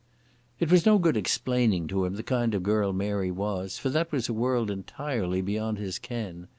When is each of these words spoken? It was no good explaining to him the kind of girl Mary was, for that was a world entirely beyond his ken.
It 0.59 0.71
was 0.71 0.83
no 0.87 0.97
good 0.97 1.15
explaining 1.15 1.85
to 1.89 2.05
him 2.05 2.15
the 2.15 2.23
kind 2.23 2.55
of 2.55 2.63
girl 2.63 2.91
Mary 2.91 3.29
was, 3.29 3.77
for 3.77 3.89
that 3.89 4.11
was 4.11 4.27
a 4.27 4.33
world 4.33 4.71
entirely 4.71 5.41
beyond 5.43 5.77
his 5.77 5.99
ken. 5.99 6.47